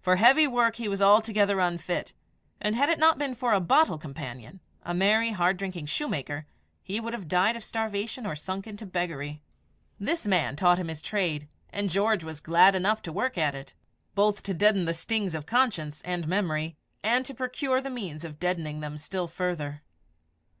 For 0.00 0.16
heavy 0.16 0.48
work 0.48 0.74
he 0.74 0.88
was 0.88 1.00
altogether 1.00 1.60
unfit; 1.60 2.12
and 2.60 2.74
had 2.74 2.88
it 2.88 2.98
not 2.98 3.18
been 3.18 3.36
for 3.36 3.52
a 3.52 3.60
bottle 3.60 3.98
companion 3.98 4.58
a 4.82 4.92
merry, 4.92 5.30
hard 5.30 5.58
drinking 5.58 5.86
shoemaker 5.86 6.46
he 6.82 6.98
would 6.98 7.12
have 7.12 7.28
died 7.28 7.54
of 7.54 7.62
starvation 7.62 8.26
or 8.26 8.34
sunk 8.34 8.66
into 8.66 8.84
beggary. 8.84 9.42
This 10.00 10.26
man 10.26 10.56
taught 10.56 10.78
him 10.80 10.88
his 10.88 11.00
trade, 11.00 11.46
and 11.72 11.88
George 11.88 12.24
was 12.24 12.40
glad 12.40 12.74
enough 12.74 13.00
to 13.02 13.12
work 13.12 13.38
at 13.38 13.54
it, 13.54 13.74
both 14.16 14.42
to 14.42 14.54
deaden 14.54 14.86
the 14.86 14.92
stings 14.92 15.36
of 15.36 15.46
conscience 15.46 16.02
and 16.02 16.26
memory, 16.26 16.76
and 17.04 17.24
to 17.26 17.32
procure 17.32 17.80
the 17.80 17.90
means 17.90 18.24
of 18.24 18.40
deadening 18.40 18.80
them 18.80 18.98
still 18.98 19.28
further. 19.28 19.82